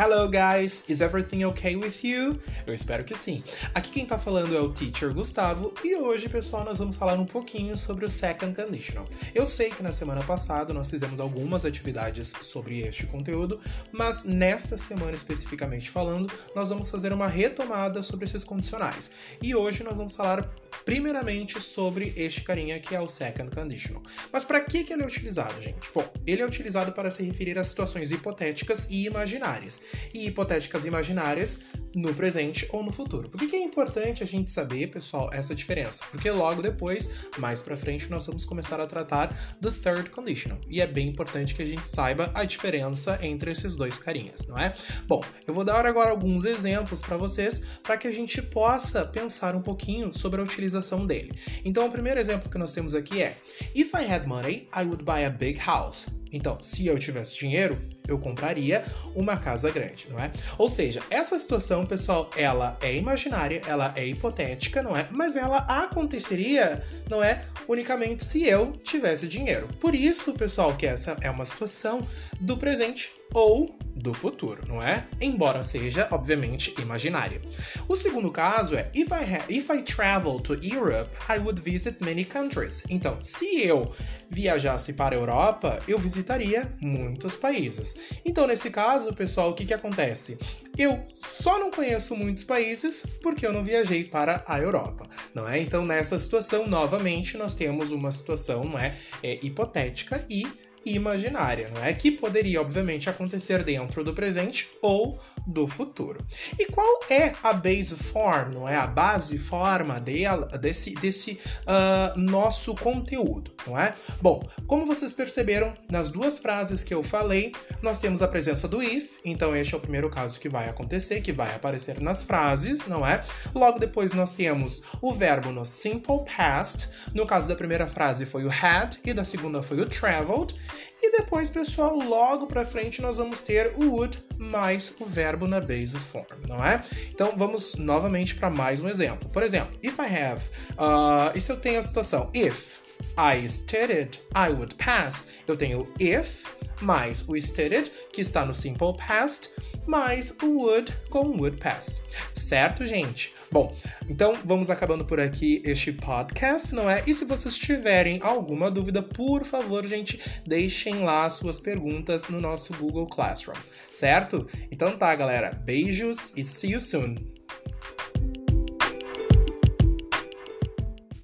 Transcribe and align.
Hello 0.00 0.28
guys, 0.28 0.88
is 0.88 1.00
everything 1.00 1.42
okay 1.42 1.74
with 1.74 2.04
you? 2.04 2.40
Eu 2.64 2.72
espero 2.72 3.02
que 3.02 3.16
sim. 3.16 3.42
Aqui 3.74 3.90
quem 3.90 4.06
tá 4.06 4.16
falando 4.16 4.56
é 4.56 4.60
o 4.60 4.72
Teacher 4.72 5.12
Gustavo 5.12 5.74
e 5.82 5.96
hoje, 5.96 6.28
pessoal, 6.28 6.64
nós 6.64 6.78
vamos 6.78 6.94
falar 6.94 7.14
um 7.14 7.26
pouquinho 7.26 7.76
sobre 7.76 8.06
o 8.06 8.08
Second 8.08 8.54
Conditional. 8.54 9.08
Eu 9.34 9.44
sei 9.44 9.70
que 9.70 9.82
na 9.82 9.92
semana 9.92 10.22
passada 10.22 10.72
nós 10.72 10.88
fizemos 10.88 11.18
algumas 11.18 11.64
atividades 11.64 12.32
sobre 12.42 12.78
este 12.82 13.06
conteúdo, 13.06 13.58
mas 13.90 14.24
nesta 14.24 14.78
semana 14.78 15.16
especificamente 15.16 15.90
falando, 15.90 16.32
nós 16.54 16.68
vamos 16.68 16.88
fazer 16.88 17.12
uma 17.12 17.26
retomada 17.26 18.00
sobre 18.00 18.24
esses 18.24 18.44
condicionais. 18.44 19.10
E 19.42 19.52
hoje 19.52 19.82
nós 19.82 19.98
vamos 19.98 20.14
falar 20.14 20.48
primeiramente 20.88 21.60
sobre 21.60 22.14
este 22.16 22.40
carinha 22.40 22.80
que 22.80 22.94
é 22.94 23.00
o 23.00 23.10
Second 23.10 23.54
Conditional. 23.54 24.02
Mas 24.32 24.42
para 24.42 24.62
que, 24.62 24.84
que 24.84 24.94
ele 24.94 25.02
é 25.02 25.06
utilizado, 25.06 25.60
gente? 25.60 25.90
Bom, 25.94 26.10
ele 26.26 26.40
é 26.40 26.46
utilizado 26.46 26.92
para 26.92 27.10
se 27.10 27.22
referir 27.22 27.58
a 27.58 27.62
situações 27.62 28.10
hipotéticas 28.10 28.88
e 28.90 29.04
imaginárias. 29.04 29.82
E 30.14 30.26
hipotéticas 30.26 30.86
e 30.86 30.88
imaginárias 30.88 31.60
no 31.94 32.14
presente 32.14 32.66
ou 32.70 32.82
no 32.82 32.92
futuro. 32.92 33.28
Por 33.28 33.38
que, 33.38 33.56
é 33.56 33.62
importante 33.62 34.22
a 34.22 34.26
gente 34.26 34.50
saber, 34.50 34.88
pessoal, 34.88 35.30
essa 35.32 35.54
diferença? 35.54 36.04
Porque 36.10 36.30
logo 36.30 36.62
depois, 36.62 37.10
mais 37.38 37.62
para 37.62 37.76
frente, 37.76 38.10
nós 38.10 38.26
vamos 38.26 38.44
começar 38.44 38.80
a 38.80 38.86
tratar 38.86 39.56
do 39.60 39.70
third 39.70 40.10
conditional. 40.10 40.58
E 40.68 40.80
é 40.80 40.86
bem 40.86 41.08
importante 41.08 41.54
que 41.54 41.62
a 41.62 41.66
gente 41.66 41.88
saiba 41.88 42.30
a 42.34 42.44
diferença 42.44 43.18
entre 43.22 43.50
esses 43.50 43.76
dois 43.76 43.98
carinhas, 43.98 44.46
não 44.46 44.58
é? 44.58 44.74
Bom, 45.06 45.22
eu 45.46 45.54
vou 45.54 45.64
dar 45.64 45.86
agora 45.86 46.10
alguns 46.10 46.44
exemplos 46.44 47.02
para 47.02 47.16
vocês 47.16 47.62
para 47.82 47.96
que 47.96 48.08
a 48.08 48.12
gente 48.12 48.40
possa 48.42 49.04
pensar 49.04 49.54
um 49.54 49.62
pouquinho 49.62 50.12
sobre 50.12 50.40
a 50.40 50.44
utilização 50.44 51.06
dele. 51.06 51.32
Então, 51.64 51.86
o 51.86 51.90
primeiro 51.90 52.20
exemplo 52.20 52.50
que 52.50 52.58
nós 52.58 52.72
temos 52.72 52.94
aqui 52.94 53.22
é: 53.22 53.36
If 53.74 53.92
I 53.94 54.10
had 54.10 54.26
money, 54.26 54.68
I 54.76 54.84
would 54.84 55.04
buy 55.04 55.24
a 55.24 55.30
big 55.30 55.58
house. 55.60 56.06
Então, 56.32 56.60
se 56.60 56.86
eu 56.86 56.98
tivesse 56.98 57.36
dinheiro, 57.36 57.80
eu 58.06 58.18
compraria 58.18 58.84
uma 59.14 59.36
casa 59.36 59.70
grande, 59.70 60.06
não 60.10 60.18
é? 60.18 60.30
Ou 60.56 60.68
seja, 60.68 61.02
essa 61.10 61.38
situação, 61.38 61.86
pessoal, 61.86 62.30
ela 62.36 62.76
é 62.82 62.94
imaginária, 62.94 63.62
ela 63.66 63.92
é 63.96 64.06
hipotética, 64.06 64.82
não 64.82 64.96
é? 64.96 65.06
Mas 65.10 65.36
ela 65.36 65.58
aconteceria, 65.58 66.82
não 67.08 67.22
é? 67.22 67.44
Unicamente 67.68 68.24
se 68.24 68.46
eu 68.46 68.72
tivesse 68.72 69.28
dinheiro. 69.28 69.68
Por 69.78 69.94
isso, 69.94 70.32
pessoal, 70.32 70.76
que 70.76 70.86
essa 70.86 71.16
é 71.20 71.30
uma 71.30 71.44
situação 71.44 72.06
do 72.40 72.56
presente 72.56 73.12
ou 73.32 73.77
do 73.98 74.14
futuro, 74.14 74.64
não 74.66 74.82
é? 74.82 75.06
Embora 75.20 75.62
seja, 75.62 76.08
obviamente, 76.10 76.74
imaginária. 76.80 77.40
O 77.88 77.96
segundo 77.96 78.30
caso 78.30 78.74
é 78.74 78.90
if 78.94 79.08
I, 79.08 79.52
if 79.52 79.68
I 79.70 79.82
travel 79.82 80.40
to 80.40 80.54
Europe, 80.54 81.10
I 81.28 81.38
would 81.38 81.60
visit 81.60 82.02
many 82.02 82.24
countries. 82.24 82.84
Então, 82.88 83.18
se 83.22 83.66
eu 83.66 83.92
viajasse 84.30 84.92
para 84.92 85.16
a 85.16 85.18
Europa, 85.18 85.82
eu 85.88 85.98
visitaria 85.98 86.70
muitos 86.80 87.34
países. 87.34 87.98
Então, 88.24 88.46
nesse 88.46 88.70
caso, 88.70 89.12
pessoal, 89.14 89.50
o 89.50 89.54
que, 89.54 89.66
que 89.66 89.74
acontece? 89.74 90.38
Eu 90.76 91.06
só 91.20 91.58
não 91.58 91.70
conheço 91.70 92.14
muitos 92.14 92.44
países 92.44 93.04
porque 93.22 93.46
eu 93.46 93.52
não 93.52 93.64
viajei 93.64 94.04
para 94.04 94.44
a 94.46 94.58
Europa, 94.58 95.08
não 95.34 95.48
é? 95.48 95.58
Então, 95.60 95.84
nessa 95.84 96.18
situação, 96.18 96.68
novamente, 96.68 97.36
nós 97.36 97.54
temos 97.54 97.90
uma 97.90 98.12
situação, 98.12 98.64
não 98.64 98.78
é, 98.78 98.94
é 99.22 99.38
hipotética 99.44 100.24
e 100.28 100.46
imaginária, 100.84 101.70
não 101.74 101.82
é? 101.82 101.92
Que 101.92 102.10
poderia, 102.10 102.60
obviamente, 102.60 103.08
acontecer 103.08 103.62
dentro 103.62 104.04
do 104.04 104.14
presente 104.14 104.68
ou 104.80 105.18
do 105.46 105.66
futuro. 105.66 106.24
E 106.58 106.66
qual 106.66 107.00
é 107.10 107.34
a 107.42 107.52
base 107.52 107.94
form, 107.94 108.54
não 108.54 108.68
é? 108.68 108.76
A 108.76 108.86
base 108.86 109.38
forma 109.38 110.00
dela, 110.00 110.46
desse, 110.58 110.94
desse 110.94 111.40
uh, 111.64 112.18
nosso 112.18 112.74
conteúdo, 112.74 113.52
não 113.66 113.78
é? 113.78 113.94
Bom, 114.20 114.46
como 114.66 114.86
vocês 114.86 115.12
perceberam, 115.12 115.74
nas 115.90 116.08
duas 116.08 116.38
frases 116.38 116.84
que 116.84 116.92
eu 116.92 117.02
falei, 117.02 117.52
nós 117.82 117.98
temos 117.98 118.22
a 118.22 118.28
presença 118.28 118.68
do 118.68 118.82
if, 118.82 119.18
então 119.24 119.56
este 119.56 119.74
é 119.74 119.76
o 119.76 119.80
primeiro 119.80 120.10
caso 120.10 120.38
que 120.38 120.48
vai 120.48 120.68
acontecer, 120.68 121.20
que 121.20 121.32
vai 121.32 121.54
aparecer 121.54 122.00
nas 122.00 122.22
frases, 122.22 122.86
não 122.86 123.06
é? 123.06 123.24
Logo 123.54 123.78
depois 123.78 124.12
nós 124.12 124.34
temos 124.34 124.82
o 125.00 125.12
verbo 125.12 125.50
no 125.50 125.64
simple 125.64 126.24
past, 126.36 126.88
no 127.14 127.26
caso 127.26 127.48
da 127.48 127.54
primeira 127.54 127.86
frase 127.86 128.26
foi 128.26 128.44
o 128.44 128.50
had 128.50 128.96
e 129.04 129.12
da 129.12 129.24
segunda 129.24 129.62
foi 129.62 129.80
o 129.80 129.86
traveled, 129.86 130.54
e 131.02 131.12
depois, 131.16 131.48
pessoal, 131.48 131.96
logo 131.96 132.46
para 132.46 132.64
frente 132.66 133.00
nós 133.00 133.16
vamos 133.16 133.42
ter 133.42 133.74
o 133.76 133.90
would 133.92 134.22
mais 134.36 134.94
o 135.00 135.04
verbo 135.04 135.46
na 135.46 135.60
base 135.60 135.98
form, 135.98 136.46
não 136.46 136.64
é? 136.64 136.82
Então 137.10 137.34
vamos 137.36 137.74
novamente 137.76 138.34
para 138.34 138.50
mais 138.50 138.80
um 138.80 138.88
exemplo. 138.88 139.28
Por 139.28 139.42
exemplo, 139.42 139.78
if 139.82 139.98
I 139.98 140.22
have, 140.22 140.44
uh, 140.72 141.36
e 141.36 141.40
se 141.40 141.50
eu 141.50 141.58
tenho 141.58 141.78
a 141.78 141.82
situação 141.82 142.30
if 142.34 142.78
I 143.16 143.48
studied, 143.48 144.20
I 144.34 144.50
would 144.52 144.74
pass. 144.76 145.28
Eu 145.46 145.56
tenho 145.56 145.88
if 146.00 146.44
mais 146.80 147.24
o 147.28 147.38
studied, 147.38 147.90
que 148.12 148.20
está 148.20 148.44
no 148.44 148.54
simple 148.54 148.96
past, 148.96 149.50
mais 149.86 150.36
o 150.42 150.62
would 150.62 150.92
com 151.10 151.28
would 151.38 151.56
pass. 151.58 152.02
Certo, 152.34 152.86
gente? 152.86 153.34
Bom, 153.50 153.74
então 154.08 154.38
vamos 154.44 154.68
acabando 154.68 155.04
por 155.06 155.18
aqui 155.18 155.62
este 155.64 155.92
podcast, 155.92 156.74
não 156.74 156.88
é? 156.88 157.02
E 157.06 157.14
se 157.14 157.24
vocês 157.24 157.58
tiverem 157.58 158.20
alguma 158.22 158.70
dúvida, 158.70 159.02
por 159.02 159.44
favor, 159.44 159.86
gente, 159.86 160.20
deixem 160.46 161.02
lá 161.02 161.28
suas 161.30 161.58
perguntas 161.58 162.28
no 162.28 162.40
nosso 162.40 162.74
Google 162.74 163.06
Classroom, 163.06 163.56
certo? 163.90 164.46
Então 164.70 164.96
tá, 164.98 165.14
galera. 165.14 165.52
Beijos 165.52 166.32
e 166.36 166.44
see 166.44 166.72
you 166.72 166.80
soon. 166.80 167.37